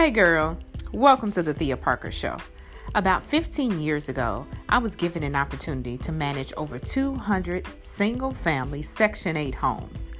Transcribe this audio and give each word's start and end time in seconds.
Hey 0.00 0.10
girl, 0.10 0.56
welcome 0.92 1.30
to 1.32 1.42
the 1.42 1.52
Thea 1.52 1.76
Parker 1.76 2.10
Show. 2.10 2.38
About 2.94 3.22
15 3.24 3.78
years 3.78 4.08
ago, 4.08 4.46
I 4.70 4.78
was 4.78 4.96
given 4.96 5.22
an 5.22 5.36
opportunity 5.36 5.98
to 5.98 6.10
manage 6.10 6.54
over 6.56 6.78
200 6.78 7.66
single 7.82 8.32
family 8.32 8.80
Section 8.80 9.36
8 9.36 9.54
homes. 9.54 10.12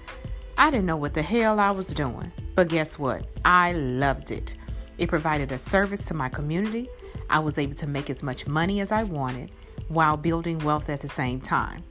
I 0.59 0.71
didn't 0.71 0.85
know 0.85 0.99
what 0.99 1.15
the 1.15 1.23
hell 1.23 1.59
I 1.59 1.71
was 1.71 1.87
doing, 1.87 2.31
but 2.55 2.69
guess 2.69 2.99
what? 2.99 3.27
I 3.47 3.73
loved 3.73 4.33
it. 4.33 4.53
It 4.99 5.09
provided 5.09 5.51
a 5.51 5.59
service 5.59 6.05
to 6.09 6.15
my 6.15 6.29
community. 6.29 6.91
I 7.31 7.39
was 7.39 7.57
able 7.57 7.77
to 7.77 7.87
make 7.87 8.11
as 8.11 8.23
much 8.23 8.47
money 8.47 8.83
as 8.83 8.93
I 8.93 9.05
wanted 9.05 9.51
while 9.89 10.19
building 10.19 10.59
wealth 10.59 10.91
at 10.91 11.01
the 11.01 11.09
same 11.09 11.41
time. 11.41 11.85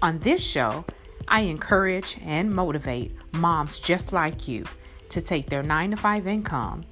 On 0.00 0.18
this 0.20 0.40
show, 0.40 0.82
I 1.28 1.40
encourage 1.40 2.16
and 2.22 2.50
motivate 2.50 3.14
moms 3.32 3.78
just 3.78 4.14
like 4.14 4.48
you 4.48 4.64
to 5.10 5.20
take 5.20 5.50
their 5.50 5.62
9 5.62 5.90
to 5.90 5.96
5 5.98 6.26
income 6.26 6.84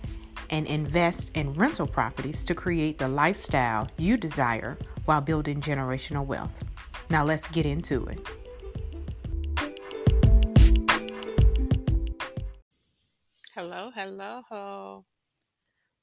and 0.51 0.67
invest 0.67 1.31
in 1.35 1.53
rental 1.55 1.87
properties 1.87 2.45
to 2.45 2.55
create 2.55 2.99
the 2.99 3.09
lifestyle 3.09 3.89
you 3.97 4.17
desire 4.17 4.79
while 5.05 5.21
building 5.21 5.61
generational 5.61 6.25
wealth. 6.25 6.53
Now, 7.11 7.25
let's 7.25 7.49
get 7.49 7.67
into 7.67 8.07
it. 8.07 8.21
Hello, 13.55 13.91
hello. 13.95 15.05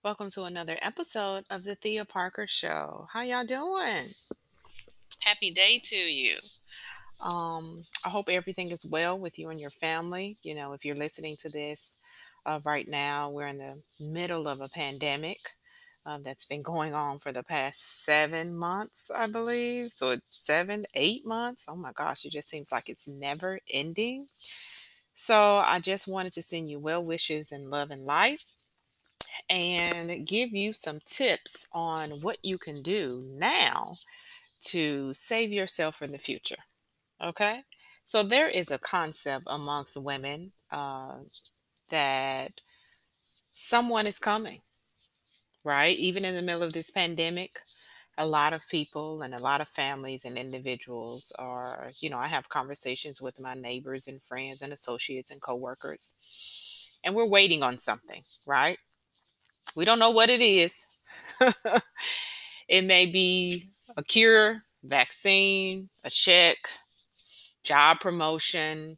Welcome 0.03 0.29
to 0.31 0.44
another 0.44 0.77
episode 0.81 1.45
of 1.49 1.63
the 1.63 1.75
Thea 1.75 2.03
Parker 2.03 2.45
Show. 2.47 3.07
How 3.13 3.21
y'all 3.21 3.45
doing? 3.45 4.05
Happy 5.19 5.52
day 5.52 5.80
to 5.83 5.95
you. 5.95 6.35
Um, 7.23 7.80
I 8.05 8.09
hope 8.09 8.27
everything 8.27 8.71
is 8.71 8.85
well 8.85 9.17
with 9.17 9.39
you 9.39 9.49
and 9.49 9.61
your 9.61 9.69
family. 9.69 10.35
You 10.44 10.55
know, 10.55 10.73
if 10.73 10.83
you're 10.83 10.95
listening 10.95 11.38
to 11.38 11.49
this 11.49 11.97
uh, 12.45 12.59
right 12.63 12.88
now. 12.88 13.29
We're 13.29 13.47
in 13.47 13.58
the 13.58 13.81
middle 13.99 14.47
of 14.47 14.61
a 14.61 14.69
pandemic 14.69 15.39
um, 16.05 16.23
that's 16.23 16.45
been 16.45 16.61
going 16.61 16.94
on 16.94 17.19
for 17.19 17.31
the 17.31 17.44
past 17.44 18.03
seven 18.03 18.55
months, 18.55 19.09
I 19.16 19.27
believe. 19.27 19.91
So 19.91 20.11
it's 20.11 20.23
seven, 20.30 20.86
eight 20.94 21.25
months. 21.25 21.66
Oh 21.69 21.75
my 21.75 21.91
gosh, 21.94 22.25
it 22.25 22.31
just 22.31 22.49
seems 22.49 22.71
like 22.71 22.89
it's 22.89 23.08
never 23.08 23.59
ending. 23.69 24.25
So 25.14 25.64
I 25.66 25.80
just 25.80 26.08
wanted 26.08 26.33
to 26.33 26.41
send 26.41 26.69
you 26.69 26.80
well 26.80 27.03
wishes 27.03 27.52
and 27.52 27.69
love 27.69 27.91
and 27.91 28.05
life 28.05 28.45
and 29.49 30.25
give 30.25 30.52
you 30.52 30.73
some 30.73 30.99
tips 31.05 31.67
on 31.71 32.09
what 32.21 32.38
you 32.41 32.58
can 32.58 32.81
do 32.81 33.23
now 33.36 33.95
to 34.59 35.14
save 35.14 35.52
yourself 35.52 36.02
in 36.02 36.11
the 36.11 36.17
future. 36.17 36.64
Okay. 37.23 37.61
So 38.05 38.23
there 38.23 38.49
is 38.49 38.71
a 38.71 38.80
concept 38.80 39.45
amongst 39.47 40.02
women 40.02 40.52
uh, 40.71 41.19
that 41.94 42.61
someone 43.53 44.08
is 44.08 44.19
coming, 44.19 44.61
right? 45.63 45.97
Even 45.97 46.25
in 46.25 46.36
the 46.36 46.41
middle 46.41 46.63
of 46.63 46.73
this 46.73 46.89
pandemic, 46.89 47.59
a 48.17 48.27
lot 48.27 48.53
of 48.53 48.67
people 48.67 49.22
and 49.22 49.33
a 49.33 49.39
lot 49.39 49.61
of 49.61 49.67
families 49.67 50.25
and 50.25 50.38
individuals 50.38 51.31
are, 51.39 51.91
you 51.99 52.09
know, 52.09 52.17
I 52.17 52.27
have 52.27 52.49
conversations 52.49 53.21
with 53.21 53.39
my 53.39 53.53
neighbors 53.53 54.08
and 54.08 54.21
friends 54.21 54.61
and 54.61 54.73
associates 54.73 55.31
and 55.31 55.41
coworkers, 55.41 56.16
and 57.03 57.16
we're 57.16 57.30
waiting 57.30 57.64
on 57.64 57.77
something, 57.77 58.23
right? 58.45 58.77
We 59.75 59.86
don't 59.86 59.99
know 59.99 60.11
what 60.11 60.30
it 60.30 60.41
is. 60.41 60.99
it 62.67 62.86
may 62.86 63.05
be 63.05 63.69
a 63.97 64.03
cure, 64.03 64.64
vaccine, 64.83 65.89
a 66.03 66.09
check, 66.09 66.58
job 67.64 67.99
promotion, 67.99 68.97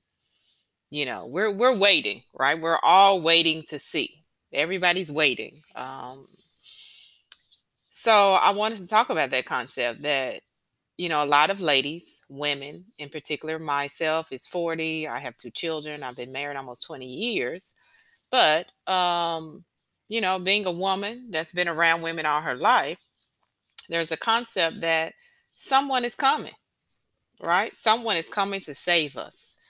you 0.95 1.05
know 1.05 1.25
we're 1.27 1.51
we're 1.51 1.77
waiting 1.77 2.21
right? 2.33 2.59
We're 2.59 2.79
all 2.81 3.21
waiting 3.21 3.63
to 3.69 3.79
see. 3.79 4.23
Everybody's 4.53 5.11
waiting. 5.11 5.51
Um 5.75 6.23
so 7.89 8.33
i 8.33 8.51
wanted 8.51 8.77
to 8.77 8.87
talk 8.87 9.09
about 9.09 9.31
that 9.31 9.45
concept 9.45 10.01
that 10.01 10.41
you 10.97 11.07
know 11.07 11.23
a 11.23 11.33
lot 11.37 11.49
of 11.49 11.61
ladies 11.61 12.23
women 12.29 12.83
in 12.97 13.07
particular 13.09 13.57
myself 13.57 14.33
is 14.33 14.45
40 14.47 15.07
i 15.07 15.17
have 15.17 15.37
two 15.37 15.49
children 15.49 16.03
i've 16.03 16.17
been 16.17 16.33
married 16.33 16.57
almost 16.57 16.85
20 16.87 17.05
years. 17.05 17.73
But 18.31 18.67
um 18.91 19.63
you 20.09 20.21
know 20.21 20.39
being 20.39 20.65
a 20.65 20.71
woman 20.71 21.29
that's 21.31 21.53
been 21.53 21.69
around 21.69 22.01
women 22.01 22.25
all 22.25 22.41
her 22.41 22.55
life 22.55 22.99
there's 23.89 24.11
a 24.11 24.17
concept 24.17 24.81
that 24.81 25.13
someone 25.55 26.03
is 26.05 26.15
coming 26.15 26.53
right? 27.41 27.75
Someone 27.75 28.17
is 28.17 28.29
coming 28.29 28.61
to 28.61 28.73
save 28.75 29.17
us 29.17 29.64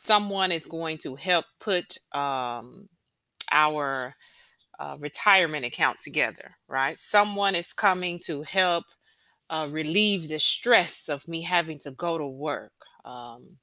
someone 0.00 0.50
is 0.50 0.64
going 0.64 0.96
to 0.96 1.14
help 1.14 1.44
put 1.60 1.98
um, 2.12 2.88
our 3.52 4.14
uh, 4.78 4.96
retirement 4.98 5.66
account 5.66 5.98
together, 6.00 6.52
right? 6.68 6.96
Someone 6.96 7.54
is 7.54 7.74
coming 7.74 8.18
to 8.24 8.40
help 8.40 8.84
uh, 9.50 9.68
relieve 9.70 10.30
the 10.30 10.38
stress 10.38 11.10
of 11.10 11.28
me 11.28 11.42
having 11.42 11.78
to 11.80 11.90
go 11.90 12.16
to 12.16 12.26
work. 12.26 12.72
Um, 13.04 13.58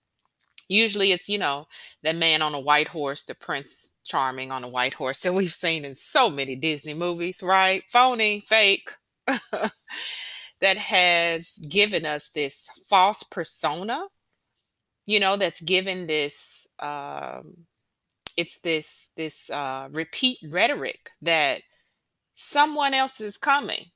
usually 0.69 1.11
it's, 1.11 1.27
you 1.27 1.39
know, 1.39 1.65
the 2.03 2.13
man 2.13 2.43
on 2.43 2.53
a 2.53 2.59
white 2.59 2.89
horse, 2.89 3.23
the 3.23 3.33
prince 3.33 3.93
charming 4.03 4.51
on 4.51 4.63
a 4.63 4.69
white 4.69 4.93
horse 4.93 5.21
that 5.21 5.33
we've 5.33 5.51
seen 5.51 5.85
in 5.85 5.95
so 5.95 6.29
many 6.29 6.55
Disney 6.55 6.93
movies, 6.93 7.41
right? 7.41 7.81
Phony, 7.87 8.41
fake. 8.41 8.91
that 10.59 10.77
has 10.77 11.53
given 11.67 12.05
us 12.05 12.29
this 12.29 12.69
false 12.87 13.23
persona 13.23 14.05
you 15.07 15.19
know 15.19 15.38
that's 15.38 15.62
given 15.62 16.07
this 16.07 16.68
um 16.79 17.66
it's 18.38 18.59
this 18.59 19.09
this 19.18 19.50
uh 19.51 19.90
repeat 19.91 20.38
rhetoric 20.51 21.12
that 21.23 21.62
someone 22.35 22.94
else 22.94 23.22
is 23.22 23.38
coming 23.38 23.88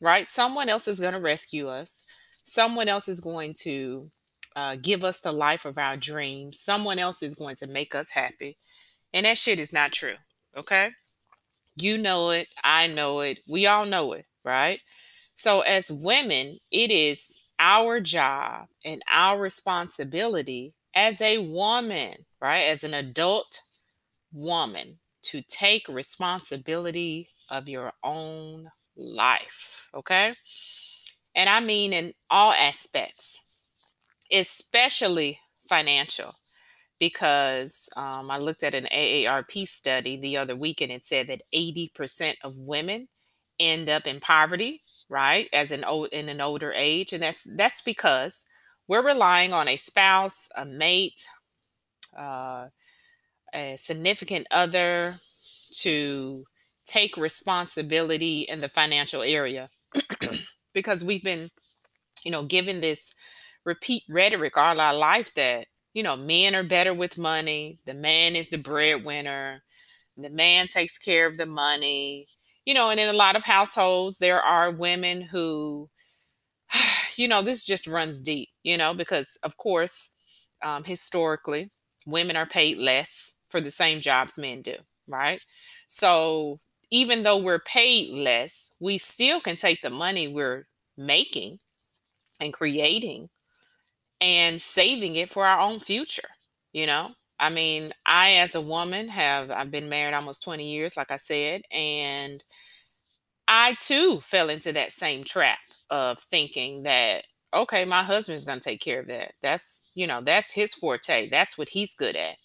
right? 0.00 0.26
Someone 0.26 0.68
else 0.68 0.88
is 0.88 1.00
going 1.00 1.14
to 1.14 1.20
rescue 1.20 1.68
us. 1.68 2.04
Someone 2.30 2.88
else 2.88 3.08
is 3.08 3.20
going 3.20 3.54
to 3.62 4.10
uh, 4.56 4.76
give 4.82 5.04
us 5.04 5.20
the 5.20 5.32
life 5.32 5.64
of 5.64 5.78
our 5.78 5.96
dreams. 5.96 6.58
Someone 6.60 6.98
else 6.98 7.22
is 7.22 7.34
going 7.34 7.56
to 7.56 7.66
make 7.66 7.94
us 7.94 8.10
happy. 8.10 8.58
And 9.14 9.26
that 9.26 9.38
shit 9.38 9.58
is 9.60 9.72
not 9.72 9.92
true 9.92 10.16
okay? 10.56 10.90
You 11.76 11.98
know 11.98 12.30
it. 12.30 12.48
I 12.64 12.86
know 12.88 13.20
it. 13.20 13.40
We 13.48 13.66
all 13.66 13.86
know 13.86 14.12
it 14.14 14.26
right? 14.44 14.82
So 15.34 15.60
as 15.62 15.90
women 15.92 16.58
it 16.72 16.90
is 16.90 17.44
our 17.58 18.00
job 18.00 18.68
and 18.84 19.02
our 19.10 19.38
responsibility 19.40 20.74
as 20.94 21.20
a 21.20 21.38
woman, 21.38 22.14
right? 22.40 22.62
As 22.64 22.84
an 22.84 22.94
adult 22.94 23.60
woman 24.32 24.98
to 25.24 25.42
take 25.42 25.88
responsibility 25.88 27.28
of 27.50 27.68
your 27.68 27.92
own 28.04 28.70
life, 28.96 29.88
okay? 29.94 30.34
And 31.34 31.48
I 31.48 31.60
mean 31.60 31.92
in 31.92 32.12
all 32.30 32.52
aspects, 32.52 33.42
especially 34.32 35.40
financial, 35.68 36.34
because 36.98 37.88
um, 37.96 38.30
I 38.30 38.38
looked 38.38 38.62
at 38.62 38.74
an 38.74 38.88
AARP 38.92 39.66
study 39.68 40.16
the 40.16 40.36
other 40.38 40.56
week 40.56 40.80
and 40.80 40.92
it 40.92 41.06
said 41.06 41.28
that 41.28 41.42
80% 41.54 42.36
of 42.44 42.54
women 42.58 43.08
end 43.58 43.88
up 43.88 44.06
in 44.06 44.20
poverty 44.20 44.82
right 45.08 45.48
as 45.52 45.70
an 45.70 45.84
old 45.84 46.08
in 46.12 46.28
an 46.28 46.40
older 46.40 46.72
age 46.74 47.12
and 47.12 47.22
that's 47.22 47.44
that's 47.56 47.80
because 47.80 48.46
we're 48.88 49.06
relying 49.06 49.52
on 49.52 49.68
a 49.68 49.76
spouse 49.76 50.48
a 50.56 50.64
mate 50.64 51.26
uh, 52.16 52.66
a 53.54 53.76
significant 53.76 54.46
other 54.50 55.12
to 55.70 56.42
take 56.86 57.16
responsibility 57.16 58.42
in 58.42 58.60
the 58.60 58.68
financial 58.68 59.22
area 59.22 59.68
because 60.74 61.02
we've 61.02 61.24
been 61.24 61.50
you 62.24 62.30
know 62.30 62.42
given 62.42 62.80
this 62.80 63.14
repeat 63.64 64.02
rhetoric 64.08 64.56
all 64.56 64.80
our 64.80 64.94
life 64.94 65.32
that 65.34 65.66
you 65.94 66.02
know 66.02 66.16
men 66.16 66.54
are 66.54 66.62
better 66.62 66.94
with 66.94 67.18
money 67.18 67.78
the 67.86 67.94
man 67.94 68.36
is 68.36 68.50
the 68.50 68.58
breadwinner 68.58 69.62
the 70.16 70.30
man 70.30 70.68
takes 70.68 70.98
care 70.98 71.26
of 71.26 71.36
the 71.36 71.46
money 71.46 72.26
you 72.66 72.74
know, 72.74 72.90
and 72.90 73.00
in 73.00 73.08
a 73.10 73.14
lot 73.14 73.36
of 73.36 73.44
households, 73.44 74.18
there 74.18 74.42
are 74.42 74.70
women 74.72 75.22
who, 75.22 75.90
you 77.16 77.28
know, 77.28 77.42
this 77.42 77.64
just 77.64 77.86
runs 77.86 78.20
deep, 78.20 78.48
you 78.62 78.76
know, 78.76 78.94
because 78.94 79.38
of 79.42 79.56
course, 79.56 80.12
um, 80.64 80.84
historically, 80.84 81.70
women 82.06 82.36
are 82.36 82.46
paid 82.46 82.78
less 82.78 83.34
for 83.50 83.60
the 83.60 83.70
same 83.70 84.00
jobs 84.00 84.38
men 84.38 84.62
do, 84.62 84.76
right? 85.08 85.44
So 85.88 86.58
even 86.90 87.22
though 87.22 87.36
we're 87.38 87.60
paid 87.60 88.10
less, 88.10 88.76
we 88.80 88.98
still 88.98 89.40
can 89.40 89.56
take 89.56 89.82
the 89.82 89.90
money 89.90 90.28
we're 90.28 90.66
making 90.96 91.58
and 92.40 92.52
creating 92.52 93.28
and 94.20 94.60
saving 94.60 95.16
it 95.16 95.30
for 95.30 95.46
our 95.46 95.60
own 95.60 95.80
future, 95.80 96.30
you 96.72 96.86
know? 96.86 97.12
I 97.38 97.50
mean, 97.50 97.90
I 98.06 98.32
as 98.34 98.54
a 98.54 98.60
woman 98.60 99.08
have 99.08 99.50
I've 99.50 99.70
been 99.70 99.88
married 99.88 100.14
almost 100.14 100.42
20 100.42 100.70
years, 100.72 100.96
like 100.96 101.10
I 101.10 101.16
said, 101.16 101.62
and 101.70 102.42
I 103.48 103.74
too 103.74 104.20
fell 104.20 104.48
into 104.50 104.72
that 104.72 104.92
same 104.92 105.24
trap 105.24 105.58
of 105.90 106.18
thinking 106.18 106.82
that 106.82 107.24
okay, 107.54 107.84
my 107.86 108.02
husband's 108.02 108.44
going 108.44 108.58
to 108.58 108.68
take 108.68 108.80
care 108.82 109.00
of 109.00 109.06
that. 109.06 109.32
That's, 109.40 109.90
you 109.94 110.06
know, 110.06 110.20
that's 110.20 110.52
his 110.52 110.74
forte. 110.74 111.28
That's 111.30 111.56
what 111.56 111.70
he's 111.70 111.94
good 111.94 112.16
at. 112.16 112.36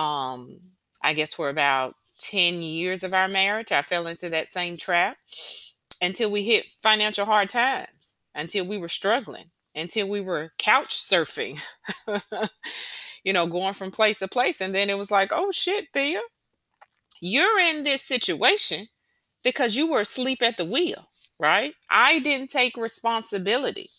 Um 0.00 0.60
I 1.02 1.14
guess 1.14 1.34
for 1.34 1.48
about 1.48 1.96
10 2.20 2.62
years 2.62 3.04
of 3.04 3.14
our 3.14 3.28
marriage, 3.28 3.72
I 3.72 3.82
fell 3.82 4.06
into 4.06 4.30
that 4.30 4.48
same 4.52 4.76
trap 4.76 5.18
until 6.02 6.30
we 6.30 6.44
hit 6.44 6.66
financial 6.82 7.26
hard 7.26 7.50
times, 7.50 8.16
until 8.34 8.64
we 8.66 8.78
were 8.78 8.88
struggling, 8.88 9.50
until 9.74 10.08
we 10.08 10.20
were 10.20 10.52
couch 10.58 10.94
surfing, 10.94 11.58
you 13.24 13.32
know, 13.32 13.46
going 13.46 13.74
from 13.74 13.90
place 13.90 14.18
to 14.20 14.28
place. 14.28 14.60
And 14.60 14.74
then 14.74 14.90
it 14.90 14.98
was 14.98 15.10
like, 15.10 15.30
oh 15.32 15.52
shit, 15.52 15.88
Thea, 15.92 16.20
you're 17.20 17.58
in 17.58 17.84
this 17.84 18.02
situation 18.02 18.86
because 19.44 19.76
you 19.76 19.90
were 19.90 20.00
asleep 20.00 20.42
at 20.42 20.56
the 20.56 20.64
wheel, 20.64 21.08
right? 21.38 21.74
I 21.90 22.18
didn't 22.18 22.50
take 22.50 22.76
responsibility. 22.76 23.90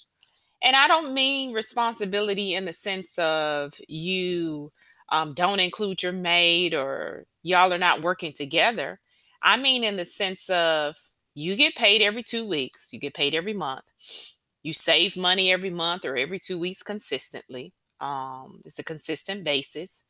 And 0.64 0.76
I 0.76 0.88
don't 0.88 1.14
mean 1.14 1.54
responsibility 1.54 2.54
in 2.54 2.66
the 2.66 2.74
sense 2.74 3.18
of 3.20 3.74
you 3.88 4.72
um, 5.10 5.34
don't 5.34 5.60
include 5.60 6.02
your 6.02 6.14
maid 6.14 6.74
or 6.74 7.26
y'all 7.44 7.74
are 7.74 7.78
not 7.78 8.02
working 8.02 8.34
together. 8.34 9.00
I 9.42 9.58
mean, 9.58 9.84
in 9.84 9.98
the 9.98 10.06
sense 10.06 10.50
of 10.50 10.96
you 11.36 11.56
get 11.56 11.76
paid 11.76 12.02
every 12.02 12.24
two 12.24 12.48
weeks, 12.48 12.94
you 12.94 13.00
get 13.00 13.14
paid 13.14 13.36
every 13.36 13.54
month, 13.54 13.84
you 14.64 14.74
save 14.74 15.18
money 15.18 15.52
every 15.52 15.70
month 15.70 16.06
or 16.06 16.16
every 16.16 16.40
two 16.40 16.58
weeks 16.58 16.82
consistently. 16.82 17.74
Um, 18.00 18.60
it's 18.66 18.80
a 18.80 18.84
consistent 18.84 19.44
basis. 19.44 20.04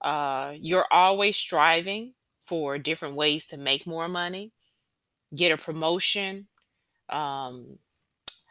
Uh, 0.00 0.54
you're 0.58 0.86
always 0.90 1.36
striving 1.36 2.14
for 2.40 2.78
different 2.78 3.16
ways 3.16 3.46
to 3.46 3.56
make 3.56 3.86
more 3.86 4.08
money, 4.08 4.52
get 5.34 5.52
a 5.52 5.56
promotion, 5.56 6.48
um, 7.08 7.78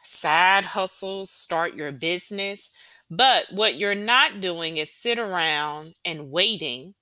side 0.04 0.64
hustles, 0.64 1.30
start 1.30 1.74
your 1.74 1.92
business. 1.92 2.70
But 3.10 3.46
what 3.50 3.78
you're 3.78 3.94
not 3.94 4.40
doing 4.40 4.76
is 4.76 4.92
sit 4.92 5.18
around 5.18 5.94
and 6.04 6.30
waiting 6.30 6.94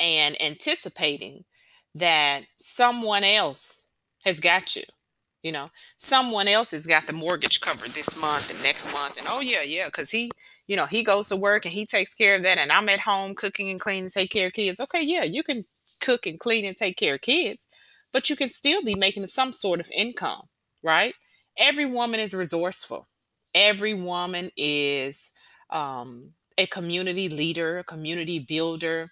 and 0.00 0.40
anticipating 0.40 1.44
that 1.94 2.44
someone 2.56 3.24
else 3.24 3.90
has 4.24 4.40
got 4.40 4.74
you. 4.74 4.82
You 5.42 5.52
know, 5.52 5.70
someone 5.98 6.48
else 6.48 6.70
has 6.70 6.86
got 6.86 7.06
the 7.06 7.12
mortgage 7.12 7.60
covered 7.60 7.90
this 7.90 8.18
month 8.18 8.50
and 8.50 8.62
next 8.62 8.90
month. 8.90 9.18
And 9.18 9.26
oh, 9.28 9.40
yeah, 9.40 9.62
yeah, 9.62 9.86
because 9.86 10.10
he, 10.10 10.30
you 10.66 10.76
know, 10.76 10.86
he 10.86 11.02
goes 11.04 11.28
to 11.28 11.36
work 11.36 11.64
and 11.64 11.74
he 11.74 11.86
takes 11.86 12.14
care 12.14 12.36
of 12.36 12.42
that. 12.42 12.58
And 12.58 12.72
I'm 12.72 12.88
at 12.88 13.00
home 13.00 13.34
cooking 13.34 13.70
and 13.70 13.80
cleaning, 13.80 14.10
take 14.10 14.30
care 14.30 14.48
of 14.48 14.52
kids. 14.54 14.80
Okay, 14.80 15.02
yeah, 15.02 15.24
you 15.24 15.42
can 15.42 15.64
cook 16.00 16.26
and 16.26 16.38
clean 16.40 16.64
and 16.64 16.76
take 16.76 16.96
care 16.96 17.14
of 17.14 17.20
kids, 17.20 17.68
but 18.12 18.30
you 18.30 18.36
can 18.36 18.48
still 18.48 18.82
be 18.82 18.94
making 18.94 19.26
some 19.26 19.52
sort 19.52 19.80
of 19.80 19.90
income, 19.94 20.48
right? 20.82 21.14
every 21.58 21.86
woman 21.86 22.20
is 22.20 22.34
resourceful. 22.34 23.08
Every 23.54 23.94
woman 23.94 24.50
is 24.56 25.32
um, 25.70 26.32
a 26.58 26.66
community 26.66 27.28
leader, 27.28 27.78
a 27.78 27.84
community 27.84 28.38
builder. 28.38 29.08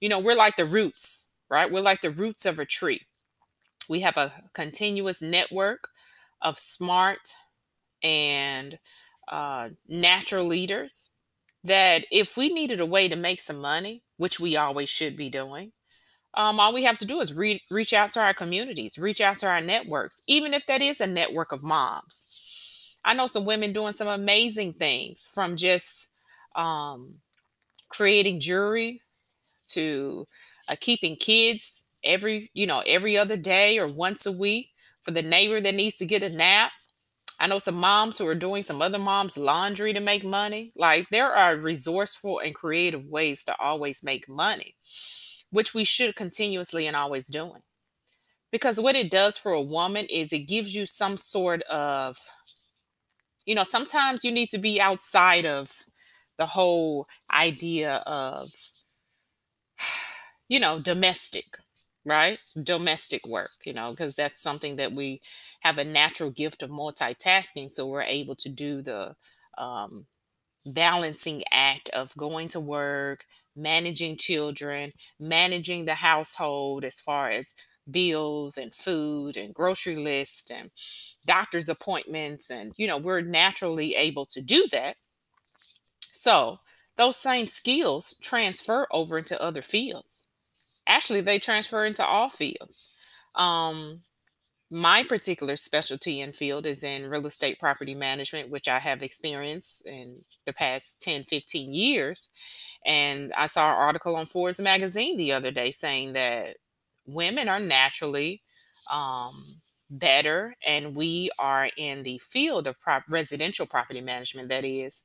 You 0.00 0.08
know, 0.08 0.18
we're 0.18 0.34
like 0.34 0.56
the 0.56 0.64
roots, 0.64 1.32
right? 1.48 1.70
We're 1.70 1.80
like 1.80 2.00
the 2.00 2.10
roots 2.10 2.46
of 2.46 2.58
a 2.58 2.64
tree. 2.64 3.02
We 3.88 4.00
have 4.00 4.16
a 4.16 4.32
continuous 4.54 5.20
network 5.22 5.88
of 6.42 6.58
smart 6.58 7.34
and 8.02 8.78
uh, 9.28 9.70
natural 9.88 10.46
leaders 10.46 11.16
that 11.62 12.04
if 12.10 12.36
we 12.36 12.48
needed 12.48 12.80
a 12.80 12.86
way 12.86 13.08
to 13.08 13.16
make 13.16 13.40
some 13.40 13.58
money, 13.58 14.02
which 14.16 14.38
we 14.38 14.56
always 14.56 14.88
should 14.88 15.16
be 15.16 15.30
doing, 15.30 15.72
um, 16.34 16.58
all 16.58 16.74
we 16.74 16.84
have 16.84 16.98
to 16.98 17.06
do 17.06 17.20
is 17.20 17.32
re- 17.32 17.62
reach 17.70 17.92
out 17.92 18.10
to 18.12 18.20
our 18.20 18.34
communities, 18.34 18.98
reach 18.98 19.20
out 19.20 19.38
to 19.38 19.46
our 19.46 19.60
networks, 19.60 20.22
even 20.26 20.52
if 20.52 20.66
that 20.66 20.82
is 20.82 21.00
a 21.00 21.06
network 21.06 21.52
of 21.52 21.62
moms. 21.62 22.98
I 23.04 23.14
know 23.14 23.26
some 23.26 23.44
women 23.44 23.72
doing 23.72 23.92
some 23.92 24.08
amazing 24.08 24.72
things 24.74 25.28
from 25.32 25.56
just 25.56 26.10
um, 26.56 27.16
creating 27.88 28.40
jewelry 28.40 29.02
to 29.66 30.26
uh, 30.68 30.76
keeping 30.80 31.16
kids 31.16 31.84
every, 32.02 32.50
you 32.54 32.66
know, 32.66 32.82
every 32.86 33.16
other 33.16 33.36
day 33.36 33.78
or 33.78 33.86
once 33.86 34.26
a 34.26 34.32
week 34.32 34.70
for 35.02 35.10
the 35.10 35.22
neighbor 35.22 35.60
that 35.60 35.74
needs 35.74 35.96
to 35.96 36.06
get 36.06 36.22
a 36.22 36.30
nap. 36.30 36.72
I 37.40 37.46
know 37.46 37.58
some 37.58 37.76
moms 37.76 38.18
who 38.18 38.26
are 38.26 38.34
doing 38.34 38.62
some 38.62 38.82
other 38.82 38.98
moms' 38.98 39.36
laundry 39.36 39.92
to 39.92 40.00
make 40.00 40.24
money. 40.24 40.72
Like 40.76 41.08
there 41.10 41.34
are 41.34 41.56
resourceful 41.56 42.38
and 42.40 42.54
creative 42.54 43.06
ways 43.06 43.44
to 43.44 43.56
always 43.60 44.04
make 44.04 44.28
money 44.28 44.76
which 45.54 45.72
we 45.72 45.84
should 45.84 46.16
continuously 46.16 46.86
and 46.86 46.96
always 46.96 47.28
doing. 47.28 47.62
Because 48.50 48.80
what 48.80 48.96
it 48.96 49.10
does 49.10 49.38
for 49.38 49.52
a 49.52 49.62
woman 49.62 50.06
is 50.10 50.32
it 50.32 50.48
gives 50.48 50.74
you 50.74 50.84
some 50.86 51.16
sort 51.16 51.62
of, 51.62 52.18
you 53.46 53.54
know, 53.54 53.64
sometimes 53.64 54.24
you 54.24 54.32
need 54.32 54.50
to 54.50 54.58
be 54.58 54.80
outside 54.80 55.46
of 55.46 55.72
the 56.38 56.46
whole 56.46 57.06
idea 57.32 57.96
of, 58.06 58.50
you 60.48 60.58
know, 60.58 60.78
domestic, 60.78 61.58
right? 62.04 62.40
Domestic 62.60 63.26
work, 63.26 63.50
you 63.64 63.72
know, 63.72 63.90
because 63.90 64.14
that's 64.16 64.42
something 64.42 64.76
that 64.76 64.92
we 64.92 65.20
have 65.64 65.78
a 65.78 65.84
natural 65.84 66.30
gift 66.30 66.62
of 66.62 66.70
multitasking. 66.70 67.72
So 67.72 67.86
we're 67.86 68.02
able 68.02 68.36
to 68.36 68.48
do 68.48 68.82
the 68.82 69.16
um, 69.56 70.06
balancing 70.66 71.42
act 71.50 71.88
of 71.90 72.14
going 72.16 72.48
to 72.48 72.60
work, 72.60 73.24
managing 73.56 74.16
children, 74.16 74.92
managing 75.18 75.86
the 75.86 75.94
household 75.94 76.84
as 76.84 77.00
far 77.00 77.28
as 77.28 77.54
bills 77.90 78.58
and 78.58 78.72
food 78.74 79.36
and 79.36 79.54
grocery 79.54 79.96
lists 79.96 80.50
and 80.50 80.70
doctor's 81.26 81.68
appointments. 81.68 82.50
And, 82.50 82.72
you 82.76 82.86
know, 82.86 82.98
we're 82.98 83.22
naturally 83.22 83.94
able 83.94 84.26
to 84.26 84.40
do 84.40 84.66
that. 84.72 84.96
So 86.12 86.58
those 86.96 87.16
same 87.16 87.46
skills 87.46 88.16
transfer 88.22 88.86
over 88.90 89.18
into 89.18 89.40
other 89.42 89.62
fields. 89.62 90.28
Actually, 90.86 91.22
they 91.22 91.38
transfer 91.38 91.84
into 91.84 92.04
all 92.04 92.28
fields. 92.28 93.10
Um, 93.34 94.00
my 94.70 95.02
particular 95.04 95.56
specialty 95.56 96.20
and 96.20 96.34
field 96.34 96.66
is 96.66 96.82
in 96.82 97.08
real 97.08 97.26
estate 97.26 97.58
property 97.60 97.94
management, 97.94 98.50
which 98.50 98.66
I 98.66 98.78
have 98.78 99.02
experienced 99.02 99.86
in 99.86 100.16
the 100.46 100.52
past 100.52 101.00
10, 101.02 101.24
15 101.24 101.72
years. 101.72 102.30
And 102.84 103.32
I 103.36 103.46
saw 103.46 103.70
an 103.70 103.78
article 103.78 104.16
on 104.16 104.26
Forbes 104.26 104.60
magazine 104.60 105.16
the 105.16 105.32
other 105.32 105.50
day 105.50 105.70
saying 105.70 106.14
that 106.14 106.56
women 107.06 107.48
are 107.48 107.60
naturally 107.60 108.42
um, 108.92 109.32
better, 109.90 110.54
and 110.66 110.96
we 110.96 111.30
are 111.38 111.68
in 111.76 112.02
the 112.02 112.18
field 112.18 112.66
of 112.66 112.80
prop- 112.80 113.04
residential 113.10 113.66
property 113.66 114.00
management. 114.00 114.48
That 114.48 114.64
is, 114.64 115.04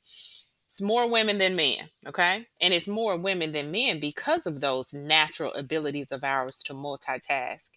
it's 0.66 0.82
more 0.82 1.10
women 1.10 1.38
than 1.38 1.56
men, 1.56 1.90
okay? 2.08 2.46
And 2.62 2.74
it's 2.74 2.88
more 2.88 3.18
women 3.18 3.52
than 3.52 3.72
men 3.72 4.00
because 4.00 4.48
of 4.48 4.62
those 4.62 4.94
natural 4.94 5.54
abilities 5.54 6.12
of 6.12 6.24
ours 6.24 6.64
to 6.64 6.74
multitask 6.74 7.72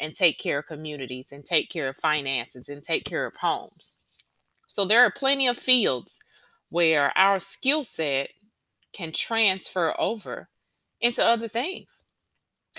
and 0.00 0.14
take 0.14 0.38
care 0.38 0.58
of 0.60 0.66
communities 0.66 1.32
and 1.32 1.44
take 1.44 1.70
care 1.70 1.88
of 1.88 1.96
finances 1.96 2.68
and 2.68 2.82
take 2.82 3.04
care 3.04 3.26
of 3.26 3.36
homes. 3.40 4.02
So 4.66 4.84
there 4.84 5.02
are 5.02 5.10
plenty 5.10 5.46
of 5.46 5.56
fields 5.56 6.22
where 6.68 7.16
our 7.16 7.40
skill 7.40 7.84
set 7.84 8.30
can 8.92 9.12
transfer 9.12 9.94
over 9.98 10.48
into 11.00 11.24
other 11.24 11.48
things. 11.48 12.04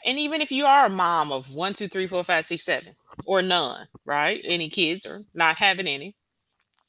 And 0.05 0.19
even 0.19 0.41
if 0.41 0.51
you 0.51 0.65
are 0.65 0.86
a 0.86 0.89
mom 0.89 1.31
of 1.31 1.53
one, 1.53 1.74
two, 1.74 1.88
three, 1.88 2.07
four, 2.07 2.24
five, 2.24 2.45
six, 2.45 2.63
seven, 2.63 2.93
or 3.25 3.41
none, 3.41 3.88
right? 4.05 4.41
Any 4.43 4.69
kids 4.69 5.05
or 5.05 5.21
not 5.33 5.57
having 5.57 5.88
any, 5.88 6.13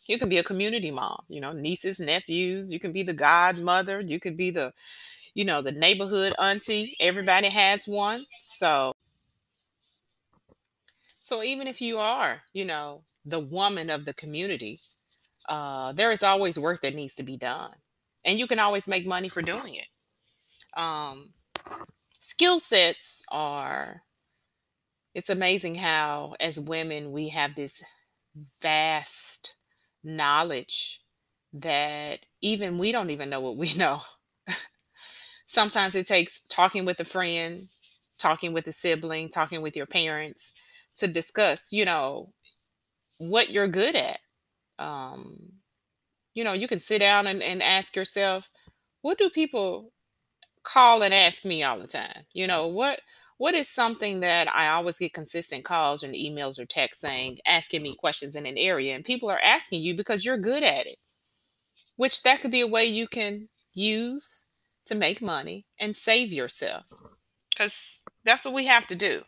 you 0.07 0.19
can 0.19 0.29
be 0.29 0.39
a 0.39 0.43
community 0.43 0.91
mom, 0.91 1.23
you 1.29 1.41
know, 1.41 1.53
nieces, 1.53 2.01
nephews. 2.01 2.73
You 2.73 2.81
can 2.81 2.93
be 2.93 3.03
the 3.03 3.13
godmother. 3.13 4.01
You 4.01 4.19
could 4.19 4.37
be 4.37 4.51
the, 4.51 4.73
you 5.35 5.45
know, 5.45 5.63
the 5.63 5.73
neighborhood 5.73 6.35
auntie. 6.39 6.95
Everybody 7.01 7.49
has 7.49 7.87
one. 7.87 8.25
So, 8.41 8.93
so 11.29 11.43
even 11.43 11.67
if 11.67 11.83
you 11.83 11.99
are, 11.99 12.41
you 12.55 12.65
know, 12.65 13.03
the 13.27 13.39
woman 13.39 13.91
of 13.91 14.07
the 14.07 14.15
community, 14.15 14.79
uh, 15.47 15.93
there 15.93 16.11
is 16.11 16.23
always 16.23 16.59
work 16.59 16.81
that 16.81 16.95
needs 16.95 17.15
to 17.17 17.23
be 17.23 17.37
done 17.37 17.75
and 18.25 18.39
you 18.39 18.47
can 18.47 18.59
always 18.59 18.89
make 18.89 19.07
money 19.07 19.29
for 19.29 19.43
doing 19.43 19.75
it. 19.75 19.89
Um, 20.75 21.35
skill 22.19 22.59
sets 22.59 23.23
are, 23.31 24.05
it's 25.15 25.29
amazing 25.29 25.75
how, 25.75 26.35
as 26.41 26.59
women, 26.59 27.13
we 27.13 27.29
have 27.29 27.55
this 27.55 27.85
vast 28.63 29.55
knowledge 30.03 31.03
that 31.53 32.25
even 32.41 32.79
we 32.79 32.91
don't 32.91 33.11
even 33.11 33.29
know 33.29 33.41
what 33.41 33.59
we 33.59 33.75
know. 33.75 34.01
Sometimes 35.47 35.95
it 35.95 36.07
takes 36.07 36.41
talking 36.49 36.87
with 36.87 37.01
a 37.01 37.05
friend, 37.05 37.65
talking 38.19 38.55
with 38.55 38.67
a 38.67 38.73
sibling, 38.73 39.29
talking 39.29 39.61
with 39.61 39.77
your 39.77 39.87
parents 39.87 40.63
to 40.99 41.09
discuss, 41.09 41.73
you 41.73 41.85
know, 41.85 42.33
what 43.19 43.51
you're 43.51 43.69
good 43.69 43.97
at. 43.97 44.21
Um, 44.79 45.53
you 46.35 46.45
know, 46.45 46.53
you 46.53 46.69
can 46.69 46.81
sit 46.81 47.01
down 47.01 47.27
and, 47.27 47.43
and 47.43 47.63
ask 47.63 47.97
yourself, 47.97 48.49
what 49.03 49.19
do 49.19 49.31
people 49.31 49.93
call 50.65 51.03
and 51.03 51.15
ask 51.15 51.45
me 51.45 51.63
all 51.63 51.81
the 51.81 51.87
time? 51.89 52.27
You 52.33 52.47
know, 52.47 52.67
what 52.69 53.01
what 53.39 53.55
is 53.55 53.69
something 53.69 54.21
that 54.21 54.53
I 54.55 54.69
always 54.69 54.99
get 54.99 55.13
consistent 55.15 55.65
calls 55.65 56.03
and 56.03 56.15
emails 56.15 56.59
or 56.59 56.67
texts 56.67 57.03
saying, 57.03 57.39
asking 57.47 57.83
me 57.83 57.95
questions 57.97 58.37
in 58.37 58.47
an 58.47 58.59
area, 58.59 58.95
and 58.97 59.05
people 59.05 59.31
are 59.31 59.41
asking 59.45 59.83
you 59.83 59.95
because 59.97 60.25
you're 60.25 60.39
good 60.39 60.63
at 60.65 60.87
it. 60.87 60.97
Which 61.97 62.23
that 62.23 62.41
could 62.41 62.51
be 62.51 62.61
a 62.63 62.67
way 62.67 62.87
you 62.87 63.07
can 63.07 63.49
use 63.75 64.49
to 64.87 64.95
make 64.95 65.21
money 65.21 65.67
and 65.79 65.97
save 65.97 66.33
yourself. 66.33 66.85
because 67.51 68.03
that's 68.25 68.45
what 68.45 68.55
we 68.55 68.67
have 68.67 68.87
to 68.89 68.97
do. 68.97 69.23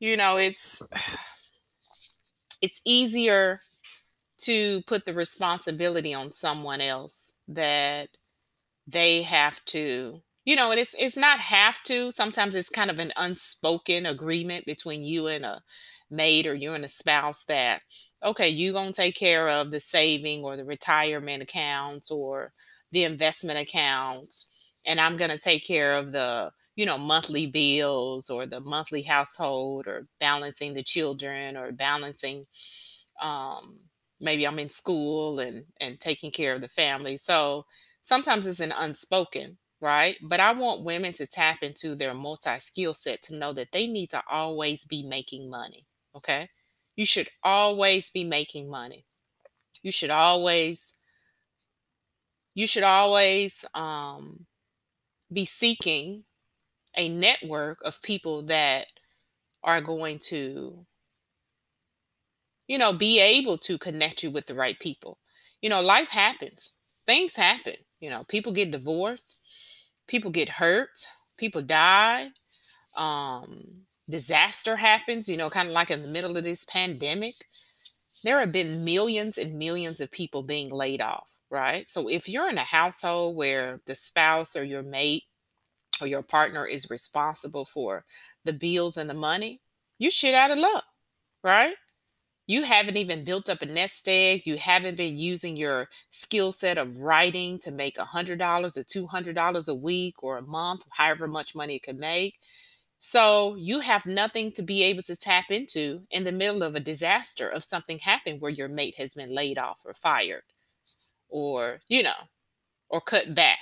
You 0.00 0.16
know, 0.16 0.36
it's 0.38 0.82
it's 2.62 2.80
easier 2.84 3.58
to 4.42 4.82
put 4.82 5.04
the 5.04 5.14
responsibility 5.14 6.14
on 6.14 6.32
someone 6.32 6.80
else 6.80 7.38
that 7.48 8.08
they 8.86 9.22
have 9.22 9.64
to 9.66 10.22
you 10.44 10.56
know 10.56 10.72
it's 10.72 10.94
it's 10.98 11.16
not 11.16 11.40
have 11.40 11.82
to. 11.84 12.12
Sometimes 12.12 12.54
it's 12.54 12.70
kind 12.70 12.90
of 12.90 12.98
an 13.00 13.12
unspoken 13.16 14.06
agreement 14.06 14.66
between 14.66 15.04
you 15.04 15.28
and 15.28 15.44
a 15.44 15.62
mate 16.10 16.46
or 16.46 16.54
you 16.54 16.74
and 16.74 16.84
a 16.84 16.88
spouse 16.88 17.44
that 17.46 17.82
okay 18.24 18.48
you're 18.48 18.72
going 18.74 18.92
to 18.92 19.02
take 19.02 19.16
care 19.16 19.48
of 19.48 19.70
the 19.70 19.80
saving 19.80 20.44
or 20.44 20.56
the 20.56 20.64
retirement 20.64 21.42
accounts 21.42 22.10
or 22.10 22.52
the 22.92 23.04
investment 23.04 23.58
accounts 23.58 24.48
and 24.86 25.00
i'm 25.00 25.16
going 25.16 25.30
to 25.30 25.38
take 25.38 25.64
care 25.66 25.94
of 25.96 26.12
the 26.12 26.50
you 26.76 26.86
know 26.86 26.98
monthly 26.98 27.46
bills 27.46 28.30
or 28.30 28.46
the 28.46 28.60
monthly 28.60 29.02
household 29.02 29.86
or 29.86 30.06
balancing 30.20 30.74
the 30.74 30.82
children 30.82 31.56
or 31.56 31.72
balancing 31.72 32.44
um 33.22 33.80
maybe 34.20 34.46
i'm 34.46 34.58
in 34.58 34.68
school 34.68 35.38
and 35.40 35.64
and 35.80 36.00
taking 36.00 36.30
care 36.30 36.54
of 36.54 36.60
the 36.60 36.68
family. 36.68 37.16
So 37.16 37.66
sometimes 38.02 38.46
it's 38.46 38.60
an 38.60 38.72
unspoken 38.76 39.58
right? 39.82 40.16
But 40.22 40.40
i 40.40 40.52
want 40.52 40.84
women 40.84 41.14
to 41.14 41.26
tap 41.26 41.62
into 41.62 41.94
their 41.94 42.14
multi 42.14 42.58
skill 42.58 42.92
set 42.94 43.22
to 43.22 43.34
know 43.36 43.52
that 43.54 43.72
they 43.72 43.86
need 43.86 44.10
to 44.10 44.22
always 44.30 44.84
be 44.84 45.02
making 45.02 45.48
money 45.50 45.86
okay? 46.14 46.48
You 46.96 47.06
should 47.06 47.28
always 47.44 48.10
be 48.10 48.24
making 48.24 48.68
money. 48.68 49.06
You 49.82 49.92
should 49.92 50.10
always 50.10 50.96
you 52.54 52.66
should 52.66 52.82
always 52.82 53.64
um, 53.74 54.46
be 55.32 55.44
seeking 55.44 56.24
a 56.96 57.08
network 57.08 57.78
of 57.84 58.02
people 58.02 58.42
that 58.42 58.86
are 59.64 59.80
going 59.80 60.18
to 60.28 60.86
you 62.68 62.78
know 62.78 62.92
be 62.92 63.20
able 63.20 63.58
to 63.58 63.78
connect 63.78 64.22
you 64.22 64.30
with 64.30 64.46
the 64.46 64.54
right 64.54 64.78
people. 64.78 65.18
You 65.62 65.70
know 65.70 65.80
life 65.80 66.10
happens. 66.10 66.72
Things 67.06 67.36
happen. 67.36 67.74
You 68.00 68.10
know 68.10 68.24
people 68.24 68.52
get 68.52 68.70
divorced 68.70 69.38
people 70.08 70.30
get 70.30 70.48
hurt 70.48 71.06
people 71.38 71.62
die 71.62 72.28
um 72.98 73.86
disaster 74.10 74.76
happens 74.76 75.28
you 75.28 75.36
know 75.36 75.50
kind 75.50 75.68
of 75.68 75.74
like 75.74 75.90
in 75.90 76.02
the 76.02 76.08
middle 76.08 76.36
of 76.36 76.44
this 76.44 76.64
pandemic. 76.64 77.34
There 78.24 78.40
have 78.40 78.52
been 78.52 78.84
millions 78.84 79.38
and 79.38 79.58
millions 79.58 80.00
of 80.00 80.10
people 80.12 80.42
being 80.42 80.70
laid 80.70 81.00
off 81.02 81.29
right 81.50 81.88
so 81.88 82.08
if 82.08 82.28
you're 82.28 82.48
in 82.48 82.58
a 82.58 82.64
household 82.64 83.36
where 83.36 83.80
the 83.86 83.94
spouse 83.94 84.56
or 84.56 84.62
your 84.62 84.82
mate 84.82 85.24
or 86.00 86.06
your 86.06 86.22
partner 86.22 86.66
is 86.66 86.90
responsible 86.90 87.64
for 87.64 88.04
the 88.44 88.52
bills 88.52 88.96
and 88.96 89.08
the 89.08 89.14
money, 89.14 89.60
you 89.98 90.10
shit 90.10 90.34
out 90.34 90.50
of 90.50 90.58
luck, 90.58 90.84
right? 91.42 91.74
You 92.46 92.64
haven't 92.64 92.96
even 92.96 93.22
built 93.22 93.48
up 93.48 93.62
a 93.62 93.66
nest 93.66 94.08
egg. 94.08 94.42
You 94.44 94.56
haven't 94.56 94.96
been 94.96 95.16
using 95.16 95.56
your 95.56 95.88
skill 96.08 96.50
set 96.50 96.78
of 96.78 96.98
writing 96.98 97.60
to 97.60 97.70
make 97.70 97.96
a 97.96 98.06
$100 98.06 98.40
or 98.40 98.82
$200 98.82 99.68
a 99.68 99.74
week 99.74 100.22
or 100.22 100.38
a 100.38 100.42
month, 100.42 100.82
however 100.90 101.28
much 101.28 101.54
money 101.54 101.76
it 101.76 101.84
can 101.84 101.98
make. 101.98 102.40
So 102.98 103.54
you 103.54 103.80
have 103.80 104.04
nothing 104.04 104.52
to 104.52 104.62
be 104.62 104.82
able 104.82 105.02
to 105.02 105.16
tap 105.16 105.50
into 105.50 106.02
in 106.10 106.24
the 106.24 106.32
middle 106.32 106.62
of 106.62 106.74
a 106.74 106.80
disaster 106.80 107.48
of 107.48 107.62
something 107.62 108.00
happened 108.00 108.40
where 108.40 108.50
your 108.50 108.68
mate 108.68 108.96
has 108.96 109.14
been 109.14 109.32
laid 109.32 109.56
off 109.56 109.82
or 109.84 109.94
fired 109.94 110.42
or, 111.30 111.80
you 111.88 112.02
know, 112.02 112.28
or 112.88 113.00
cut 113.00 113.34
back 113.34 113.58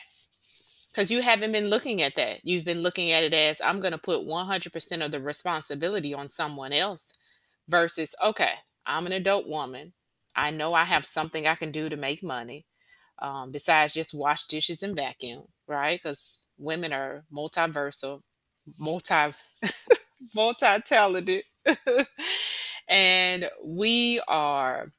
because 0.93 1.11
you 1.11 1.23
haven't 1.23 1.53
been 1.53 1.69
looking 1.69 2.03
at 2.03 2.17
that. 2.17 2.41
You've 2.45 2.65
been 2.65 2.83
looking 2.83 3.13
at 3.13 3.23
it 3.23 3.35
as 3.35 3.61
I'm 3.61 3.81
going 3.81 3.93
to 3.93 3.99
put 3.99 4.27
100% 4.27 5.05
of 5.05 5.11
the 5.13 5.21
responsibility 5.21 6.13
on 6.15 6.29
someone 6.29 6.73
else 6.73 7.15
versus, 7.69 8.15
okay, 8.25 8.55
I'm 8.87 9.07
an 9.07 9.13
adult 9.13 9.49
woman. 9.49 9.93
I 10.35 10.51
know 10.51 10.75
I 10.75 10.85
have 10.85 11.05
something 11.07 11.47
I 11.47 11.55
can 11.55 11.71
do 11.71 11.89
to 11.89 11.97
make 11.97 12.23
money 12.23 12.67
um, 13.21 13.53
besides 13.53 13.95
just 13.95 14.15
wash 14.15 14.47
dishes 14.47 14.83
and 14.83 14.97
vacuum, 14.97 15.45
right? 15.67 16.01
Because 16.03 16.49
women 16.59 16.93
are 16.93 17.25
multiversal, 17.33 18.23
multi, 18.79 19.35
multi-talented, 20.35 21.43
and 22.89 23.49
we 23.65 24.21
are, 24.29 24.93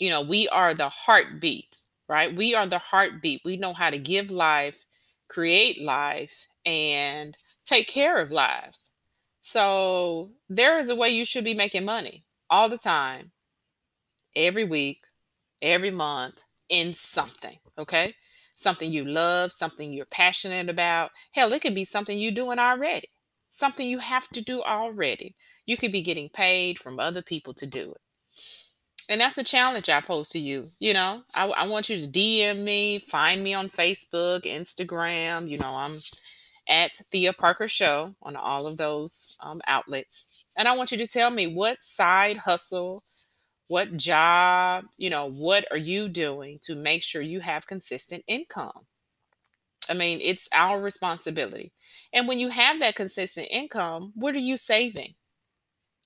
you 0.00 0.10
know, 0.10 0.22
we 0.22 0.48
are 0.48 0.74
the 0.74 0.88
heartbeat, 0.88 1.80
right? 2.08 2.34
We 2.34 2.54
are 2.54 2.66
the 2.66 2.78
heartbeat. 2.78 3.42
We 3.44 3.56
know 3.56 3.72
how 3.72 3.90
to 3.90 3.98
give 3.98 4.30
life 4.30 4.86
create 5.28 5.82
life 5.82 6.46
and 6.64 7.36
take 7.64 7.88
care 7.88 8.18
of 8.18 8.30
lives. 8.30 8.96
So 9.40 10.32
there 10.48 10.78
is 10.78 10.90
a 10.90 10.96
way 10.96 11.10
you 11.10 11.24
should 11.24 11.44
be 11.44 11.54
making 11.54 11.84
money 11.84 12.24
all 12.50 12.68
the 12.68 12.78
time, 12.78 13.32
every 14.34 14.64
week, 14.64 15.04
every 15.62 15.90
month 15.90 16.42
in 16.68 16.94
something, 16.94 17.58
okay? 17.78 18.14
Something 18.54 18.90
you 18.90 19.04
love, 19.04 19.52
something 19.52 19.92
you're 19.92 20.06
passionate 20.06 20.68
about. 20.68 21.10
Hell, 21.32 21.52
it 21.52 21.62
could 21.62 21.74
be 21.74 21.84
something 21.84 22.18
you're 22.18 22.32
doing 22.32 22.58
already, 22.58 23.10
something 23.48 23.86
you 23.86 23.98
have 23.98 24.28
to 24.30 24.42
do 24.42 24.62
already. 24.62 25.36
You 25.66 25.76
could 25.76 25.92
be 25.92 26.02
getting 26.02 26.28
paid 26.28 26.78
from 26.78 26.98
other 26.98 27.22
people 27.22 27.54
to 27.54 27.66
do 27.66 27.92
it 27.92 28.00
and 29.08 29.20
that's 29.20 29.38
a 29.38 29.44
challenge 29.44 29.88
I 29.88 30.00
pose 30.00 30.30
to 30.30 30.38
you. 30.38 30.66
You 30.78 30.94
know, 30.94 31.22
I, 31.34 31.48
I 31.48 31.66
want 31.68 31.88
you 31.88 32.02
to 32.02 32.08
DM 32.08 32.60
me, 32.60 32.98
find 32.98 33.42
me 33.42 33.54
on 33.54 33.68
Facebook, 33.68 34.42
Instagram. 34.42 35.48
You 35.48 35.58
know, 35.58 35.74
I'm 35.74 35.98
at 36.68 36.94
Thea 36.96 37.32
Parker 37.32 37.68
Show 37.68 38.16
on 38.22 38.36
all 38.36 38.66
of 38.66 38.76
those 38.76 39.36
um, 39.40 39.60
outlets. 39.66 40.44
And 40.58 40.66
I 40.66 40.76
want 40.76 40.90
you 40.90 40.98
to 40.98 41.06
tell 41.06 41.30
me 41.30 41.46
what 41.46 41.82
side 41.82 42.38
hustle, 42.38 43.02
what 43.68 43.96
job, 43.96 44.84
you 44.96 45.10
know, 45.10 45.28
what 45.28 45.66
are 45.70 45.76
you 45.76 46.08
doing 46.08 46.58
to 46.64 46.74
make 46.74 47.02
sure 47.02 47.22
you 47.22 47.40
have 47.40 47.66
consistent 47.66 48.24
income? 48.26 48.86
I 49.88 49.94
mean, 49.94 50.18
it's 50.20 50.48
our 50.52 50.80
responsibility. 50.80 51.72
And 52.12 52.26
when 52.26 52.38
you 52.38 52.48
have 52.48 52.80
that 52.80 52.96
consistent 52.96 53.48
income, 53.50 54.12
what 54.16 54.34
are 54.34 54.40
you 54.40 54.56
saving? 54.56 55.14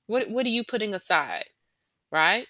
What 0.07 0.29
what 0.29 0.45
are 0.45 0.51
you 0.51 0.65
putting 0.65 0.95
aside? 0.95 1.45
Right? 2.11 2.47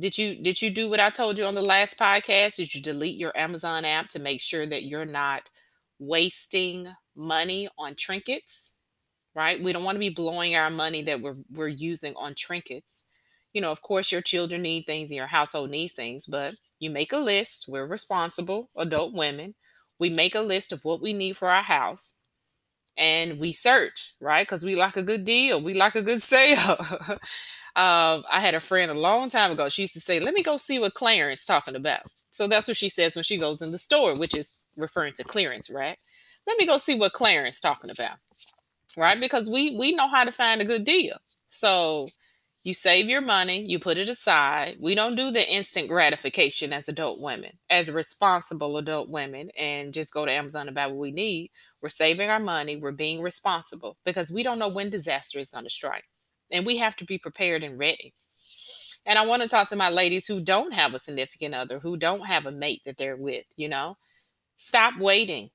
Did 0.00 0.18
you 0.18 0.36
did 0.36 0.62
you 0.62 0.70
do 0.70 0.88
what 0.90 1.00
I 1.00 1.10
told 1.10 1.38
you 1.38 1.44
on 1.46 1.54
the 1.54 1.62
last 1.62 1.98
podcast? 1.98 2.56
Did 2.56 2.74
you 2.74 2.82
delete 2.82 3.16
your 3.18 3.36
Amazon 3.36 3.84
app 3.84 4.08
to 4.10 4.20
make 4.20 4.40
sure 4.40 4.66
that 4.66 4.84
you're 4.84 5.06
not 5.06 5.50
wasting 6.00 6.88
money 7.16 7.68
on 7.78 7.96
trinkets? 7.96 8.76
Right? 9.34 9.62
We 9.62 9.72
don't 9.72 9.84
want 9.84 9.96
to 9.96 10.00
be 10.00 10.10
blowing 10.10 10.56
our 10.56 10.70
money 10.70 11.02
that 11.02 11.22
we're 11.22 11.36
we're 11.50 11.68
using 11.68 12.14
on 12.16 12.34
trinkets. 12.34 13.10
You 13.54 13.62
know, 13.62 13.72
of 13.72 13.82
course 13.82 14.12
your 14.12 14.22
children 14.22 14.62
need 14.62 14.86
things 14.86 15.10
and 15.12 15.16
your 15.18 15.28
household 15.28 15.70
needs 15.70 15.94
things, 15.94 16.26
but 16.26 16.56
you 16.80 16.90
make 16.90 17.12
a 17.12 17.18
list. 17.18 17.66
We're 17.68 17.86
responsible 17.86 18.70
adult 18.76 19.14
women. 19.14 19.56
We 20.00 20.10
make 20.10 20.34
a 20.36 20.40
list 20.42 20.72
of 20.72 20.84
what 20.84 21.02
we 21.02 21.12
need 21.14 21.36
for 21.38 21.50
our 21.50 21.64
house 21.64 22.24
and 22.98 23.40
we 23.40 23.52
search, 23.52 24.14
right? 24.20 24.46
Because 24.46 24.64
we 24.64 24.76
like 24.76 24.96
a 24.96 25.02
good 25.02 25.24
deal, 25.24 25.60
we 25.62 25.74
like 25.74 25.94
a 25.96 26.02
good 26.02 26.22
sale. 26.34 26.76
Um, 27.76 28.24
I 28.30 28.40
had 28.40 28.54
a 28.54 28.60
friend 28.60 28.90
a 28.90 28.94
long 28.94 29.30
time 29.30 29.52
ago. 29.52 29.68
She 29.68 29.82
used 29.82 29.94
to 29.94 30.00
say, 30.00 30.20
"Let 30.20 30.34
me 30.34 30.42
go 30.42 30.56
see 30.56 30.78
what 30.78 30.94
Clarence 30.94 31.44
talking 31.46 31.76
about." 31.76 32.02
So 32.30 32.46
that's 32.48 32.68
what 32.68 32.76
she 32.76 32.88
says 32.88 33.14
when 33.16 33.24
she 33.24 33.38
goes 33.38 33.62
in 33.62 33.72
the 33.72 33.78
store, 33.78 34.14
which 34.16 34.34
is 34.34 34.66
referring 34.76 35.14
to 35.14 35.24
clearance, 35.24 35.70
right? 35.70 35.98
Let 36.46 36.58
me 36.58 36.66
go 36.66 36.78
see 36.78 36.94
what 36.94 37.12
Clarence 37.12 37.60
talking 37.60 37.90
about, 37.90 38.18
right? 38.96 39.20
Because 39.20 39.50
we 39.50 39.76
we 39.76 39.92
know 39.94 40.08
how 40.08 40.24
to 40.24 40.32
find 40.32 40.60
a 40.60 40.64
good 40.66 40.84
deal. 40.84 41.16
So 41.50 42.08
you 42.64 42.74
save 42.74 43.08
your 43.08 43.22
money, 43.22 43.64
you 43.64 43.78
put 43.78 43.98
it 43.98 44.08
aside. 44.10 44.76
We 44.80 44.94
don't 44.94 45.16
do 45.16 45.30
the 45.30 45.48
instant 45.50 45.88
gratification 45.88 46.72
as 46.74 46.88
adult 46.88 47.20
women, 47.20 47.52
as 47.70 47.90
responsible 47.90 48.76
adult 48.78 49.08
women, 49.10 49.50
and 49.58 49.94
just 49.94 50.12
go 50.14 50.26
to 50.26 50.32
Amazon 50.32 50.68
and 50.68 50.74
buy 50.74 50.86
what 50.88 50.96
we 50.98 51.12
need. 51.12 51.52
We're 51.82 51.88
saving 51.90 52.30
our 52.30 52.40
money, 52.40 52.76
we're 52.76 52.92
being 52.92 53.22
responsible 53.22 53.96
because 54.04 54.30
we 54.32 54.42
don't 54.42 54.58
know 54.58 54.68
when 54.68 54.90
disaster 54.90 55.38
is 55.38 55.50
going 55.50 55.64
to 55.64 55.70
strike 55.70 56.04
and 56.50 56.66
we 56.66 56.78
have 56.78 56.96
to 56.96 57.04
be 57.04 57.18
prepared 57.18 57.64
and 57.64 57.78
ready. 57.78 58.12
And 59.06 59.18
I 59.18 59.26
want 59.26 59.42
to 59.42 59.48
talk 59.48 59.68
to 59.68 59.76
my 59.76 59.90
ladies 59.90 60.26
who 60.26 60.44
don't 60.44 60.74
have 60.74 60.94
a 60.94 60.98
significant 60.98 61.54
other, 61.54 61.78
who 61.78 61.96
don't 61.96 62.26
have 62.26 62.46
a 62.46 62.52
mate 62.52 62.82
that 62.84 62.96
they're 62.96 63.16
with, 63.16 63.44
you 63.56 63.68
know. 63.68 63.96
Stop 64.56 64.98
waiting. 64.98 65.50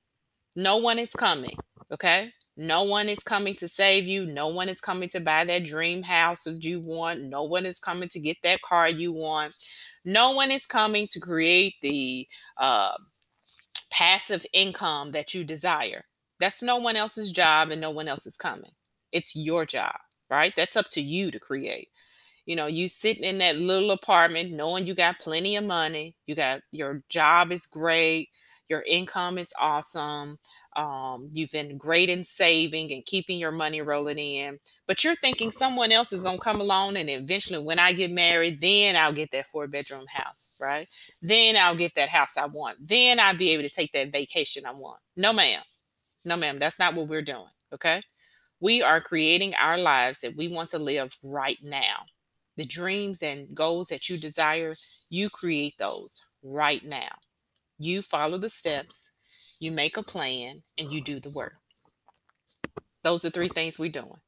No 0.56 0.76
one 0.76 0.98
is 0.98 1.10
coming, 1.10 1.56
okay? 1.92 2.32
No 2.56 2.82
one 2.82 3.08
is 3.08 3.20
coming 3.20 3.54
to 3.56 3.68
save 3.68 4.08
you. 4.08 4.26
No 4.26 4.48
one 4.48 4.68
is 4.68 4.80
coming 4.80 5.08
to 5.10 5.20
buy 5.20 5.44
that 5.44 5.64
dream 5.64 6.02
house 6.02 6.44
that 6.44 6.64
you 6.64 6.80
want. 6.80 7.22
No 7.22 7.44
one 7.44 7.66
is 7.66 7.78
coming 7.78 8.08
to 8.08 8.20
get 8.20 8.38
that 8.42 8.62
car 8.62 8.88
you 8.88 9.12
want. 9.12 9.54
No 10.04 10.32
one 10.32 10.50
is 10.50 10.66
coming 10.66 11.06
to 11.10 11.20
create 11.20 11.74
the 11.82 12.26
uh, 12.56 12.92
passive 13.90 14.46
income 14.52 15.12
that 15.12 15.34
you 15.34 15.44
desire. 15.44 16.04
That's 16.40 16.62
no 16.62 16.76
one 16.76 16.96
else's 16.96 17.30
job 17.30 17.70
and 17.70 17.80
no 17.80 17.90
one 17.90 18.08
else 18.08 18.26
is 18.26 18.36
coming. 18.36 18.72
It's 19.12 19.36
your 19.36 19.66
job 19.66 19.96
right? 20.30 20.52
That's 20.56 20.76
up 20.76 20.88
to 20.90 21.00
you 21.00 21.30
to 21.30 21.38
create. 21.40 21.88
You 22.46 22.56
know, 22.56 22.66
you 22.66 22.88
sitting 22.88 23.24
in 23.24 23.38
that 23.38 23.56
little 23.58 23.90
apartment 23.90 24.52
knowing 24.52 24.86
you 24.86 24.94
got 24.94 25.18
plenty 25.18 25.56
of 25.56 25.64
money, 25.64 26.16
you 26.26 26.34
got 26.34 26.60
your 26.72 27.02
job 27.08 27.52
is 27.52 27.66
great, 27.66 28.28
your 28.68 28.84
income 28.86 29.38
is 29.38 29.52
awesome. 29.60 30.38
Um, 30.76 31.28
you've 31.32 31.50
been 31.50 31.76
great 31.78 32.08
in 32.10 32.24
saving 32.24 32.92
and 32.92 33.04
keeping 33.04 33.38
your 33.40 33.50
money 33.52 33.80
rolling 33.82 34.18
in, 34.18 34.58
but 34.86 35.02
you're 35.04 35.16
thinking 35.16 35.50
someone 35.50 35.90
else 35.92 36.12
is 36.12 36.22
going 36.22 36.36
to 36.38 36.42
come 36.44 36.60
along 36.60 36.96
and 36.96 37.10
eventually, 37.10 37.58
when 37.58 37.78
I 37.78 37.92
get 37.92 38.10
married, 38.12 38.60
then 38.60 38.96
I'll 38.96 39.12
get 39.12 39.30
that 39.32 39.46
four 39.46 39.66
bedroom 39.66 40.04
house, 40.12 40.56
right? 40.60 40.86
Then 41.22 41.56
I'll 41.56 41.76
get 41.76 41.94
that 41.96 42.10
house 42.10 42.36
I 42.36 42.46
want. 42.46 42.78
Then 42.86 43.18
I'll 43.20 43.36
be 43.36 43.50
able 43.50 43.64
to 43.64 43.70
take 43.70 43.92
that 43.92 44.12
vacation 44.12 44.66
I 44.66 44.72
want. 44.72 45.00
No, 45.16 45.32
ma'am. 45.32 45.62
No, 46.24 46.36
ma'am. 46.36 46.58
That's 46.58 46.78
not 46.78 46.94
what 46.94 47.08
we're 47.08 47.22
doing. 47.22 47.48
Okay. 47.72 48.02
We 48.60 48.82
are 48.82 49.00
creating 49.00 49.54
our 49.60 49.78
lives 49.78 50.20
that 50.20 50.36
we 50.36 50.48
want 50.48 50.70
to 50.70 50.78
live 50.78 51.16
right 51.22 51.58
now. 51.62 52.06
The 52.56 52.64
dreams 52.64 53.22
and 53.22 53.54
goals 53.54 53.88
that 53.88 54.08
you 54.08 54.16
desire, 54.16 54.74
you 55.10 55.28
create 55.28 55.78
those 55.78 56.22
right 56.42 56.84
now. 56.84 57.18
You 57.78 58.00
follow 58.00 58.38
the 58.38 58.48
steps 58.48 59.16
you 59.58 59.72
make 59.72 59.96
a 59.96 60.02
plan, 60.02 60.62
and 60.76 60.92
you 60.92 61.00
do 61.00 61.18
the 61.18 61.30
work. 61.30 61.54
Those 63.02 63.24
are 63.24 63.30
three 63.30 63.48
things 63.48 63.78
we're 63.78 63.90
doing 63.90 64.20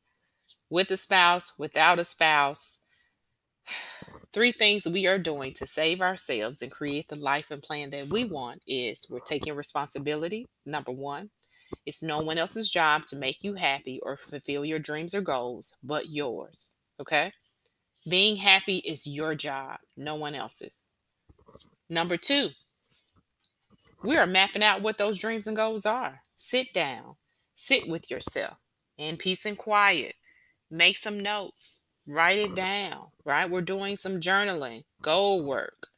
with 0.71 0.91
a 0.91 0.97
spouse, 0.97 1.59
without 1.59 1.99
a 1.99 2.05
spouse. 2.05 2.81
Three 4.31 4.53
things 4.53 4.87
we 4.87 5.07
are 5.07 5.19
doing 5.19 5.55
to 5.55 5.67
save 5.67 6.03
ourselves 6.03 6.61
and 6.61 6.71
create 6.71 7.09
the 7.09 7.17
life 7.17 7.51
and 7.51 7.63
plan 7.63 7.89
that 7.91 8.11
we 8.11 8.25
want 8.25 8.63
is 8.67 9.07
we're 9.09 9.21
taking 9.21 9.57
responsibility. 9.57 10.47
Number 10.67 10.93
one, 10.93 11.31
it's 11.87 12.03
no 12.03 12.21
one 12.21 12.39
else's 12.39 12.71
job 12.71 13.05
to 13.07 13.17
make 13.17 13.43
you 13.43 13.55
happy 13.55 14.01
or 14.03 14.17
fulfill 14.17 14.65
your 14.65 14.79
dreams 14.79 15.15
or 15.15 15.21
goals 15.21 15.75
but 15.83 16.09
yours. 16.09 16.75
Okay? 17.01 17.33
Being 18.09 18.37
happy 18.37 18.79
is 18.79 19.07
your 19.07 19.35
job, 19.35 19.79
no 19.97 20.15
one 20.15 20.35
else's. 20.35 20.89
Number 21.91 22.17
two, 22.17 22.51
we 24.03 24.17
are 24.17 24.27
mapping 24.27 24.63
out 24.63 24.83
what 24.83 24.99
those 24.99 25.19
dreams 25.19 25.47
and 25.47 25.57
goals 25.57 25.85
are. 25.85 26.21
Sit 26.37 26.73
down, 26.73 27.17
sit 27.55 27.89
with 27.89 28.11
yourself 28.11 28.59
in 28.97 29.17
peace 29.17 29.45
and 29.45 29.59
quiet. 29.59 30.15
Make 30.71 30.97
some 30.97 31.21
notes, 31.21 31.81
write 32.07 32.39
it 32.39 32.55
down, 32.55 33.07
right? 33.25 33.51
We're 33.51 33.63
doing 33.63 33.97
some 33.97 34.21
journaling, 34.21 34.85
goal 35.03 35.43
work. 35.43 35.89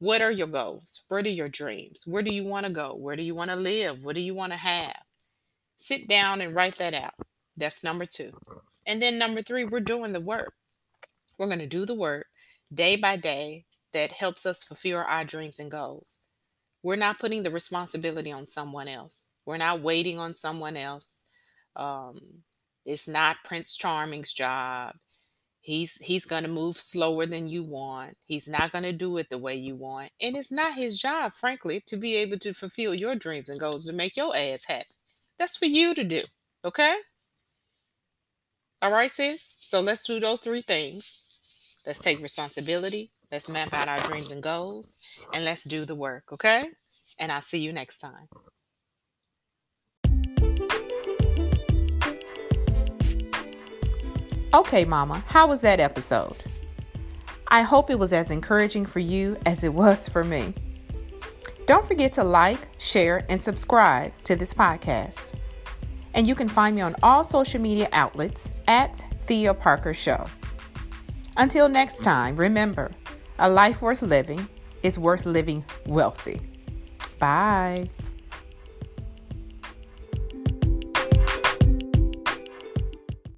What 0.00 0.22
are 0.22 0.30
your 0.30 0.46
goals? 0.46 1.04
What 1.08 1.26
are 1.26 1.30
your 1.30 1.50
dreams? 1.50 2.04
Where 2.06 2.22
do 2.22 2.32
you 2.32 2.42
want 2.42 2.64
to 2.64 2.72
go? 2.72 2.94
Where 2.94 3.16
do 3.16 3.22
you 3.22 3.34
want 3.34 3.50
to 3.50 3.56
live? 3.56 4.02
What 4.02 4.14
do 4.14 4.22
you 4.22 4.34
want 4.34 4.52
to 4.52 4.58
have? 4.58 4.96
Sit 5.76 6.08
down 6.08 6.40
and 6.40 6.54
write 6.54 6.78
that 6.78 6.94
out. 6.94 7.12
That's 7.54 7.84
number 7.84 8.06
two. 8.06 8.32
And 8.86 9.02
then 9.02 9.18
number 9.18 9.42
three, 9.42 9.64
we're 9.64 9.80
doing 9.80 10.14
the 10.14 10.20
work. 10.20 10.54
We're 11.38 11.48
going 11.48 11.58
to 11.58 11.66
do 11.66 11.84
the 11.84 11.94
work 11.94 12.28
day 12.72 12.96
by 12.96 13.16
day 13.16 13.66
that 13.92 14.12
helps 14.12 14.46
us 14.46 14.64
fulfill 14.64 15.04
our 15.06 15.24
dreams 15.24 15.58
and 15.58 15.70
goals. 15.70 16.22
We're 16.82 16.96
not 16.96 17.18
putting 17.18 17.42
the 17.42 17.50
responsibility 17.50 18.32
on 18.32 18.46
someone 18.46 18.88
else. 18.88 19.34
We're 19.44 19.58
not 19.58 19.82
waiting 19.82 20.18
on 20.18 20.34
someone 20.34 20.78
else. 20.78 21.24
Um, 21.76 22.42
it's 22.86 23.06
not 23.06 23.44
Prince 23.44 23.76
Charming's 23.76 24.32
job. 24.32 24.94
He's 25.62 25.96
he's 25.96 26.24
going 26.24 26.44
to 26.44 26.48
move 26.48 26.76
slower 26.76 27.26
than 27.26 27.46
you 27.46 27.62
want. 27.62 28.16
He's 28.24 28.48
not 28.48 28.72
going 28.72 28.84
to 28.84 28.92
do 28.92 29.16
it 29.18 29.28
the 29.28 29.38
way 29.38 29.54
you 29.54 29.76
want. 29.76 30.10
And 30.20 30.36
it's 30.36 30.50
not 30.50 30.74
his 30.74 30.98
job, 30.98 31.34
frankly, 31.34 31.82
to 31.86 31.96
be 31.96 32.16
able 32.16 32.38
to 32.38 32.54
fulfill 32.54 32.94
your 32.94 33.14
dreams 33.14 33.48
and 33.48 33.60
goals 33.60 33.86
to 33.86 33.92
make 33.92 34.16
your 34.16 34.34
ass 34.34 34.64
happy. 34.64 34.88
That's 35.38 35.58
for 35.58 35.66
you 35.66 35.94
to 35.94 36.04
do. 36.04 36.22
Okay? 36.64 36.96
All 38.82 38.90
right, 38.90 39.10
sis? 39.10 39.56
So 39.58 39.80
let's 39.80 40.06
do 40.06 40.18
those 40.18 40.40
three 40.40 40.62
things. 40.62 41.80
Let's 41.86 41.98
take 41.98 42.22
responsibility. 42.22 43.10
Let's 43.30 43.48
map 43.48 43.72
out 43.72 43.88
our 43.88 44.00
dreams 44.00 44.32
and 44.32 44.42
goals 44.42 44.98
and 45.32 45.44
let's 45.44 45.64
do 45.64 45.84
the 45.84 45.94
work, 45.94 46.24
okay? 46.32 46.68
And 47.18 47.30
I'll 47.30 47.42
see 47.42 47.60
you 47.60 47.72
next 47.72 47.98
time. 47.98 48.28
Okay, 54.52 54.84
Mama, 54.84 55.22
how 55.28 55.46
was 55.46 55.60
that 55.60 55.78
episode? 55.78 56.36
I 57.46 57.62
hope 57.62 57.88
it 57.88 58.00
was 58.00 58.12
as 58.12 58.32
encouraging 58.32 58.84
for 58.84 58.98
you 58.98 59.36
as 59.46 59.62
it 59.62 59.72
was 59.72 60.08
for 60.08 60.24
me. 60.24 60.54
Don't 61.66 61.86
forget 61.86 62.12
to 62.14 62.24
like, 62.24 62.66
share, 62.78 63.24
and 63.28 63.40
subscribe 63.40 64.12
to 64.24 64.34
this 64.34 64.52
podcast. 64.52 65.34
And 66.14 66.26
you 66.26 66.34
can 66.34 66.48
find 66.48 66.74
me 66.74 66.82
on 66.82 66.96
all 67.00 67.22
social 67.22 67.60
media 67.60 67.88
outlets 67.92 68.52
at 68.66 69.04
Thea 69.28 69.54
Parker 69.54 69.94
Show. 69.94 70.26
Until 71.36 71.68
next 71.68 72.02
time, 72.02 72.34
remember, 72.34 72.90
a 73.38 73.48
life 73.48 73.80
worth 73.82 74.02
living 74.02 74.48
is 74.82 74.98
worth 74.98 75.26
living 75.26 75.64
wealthy. 75.86 76.40
Bye. 77.20 77.88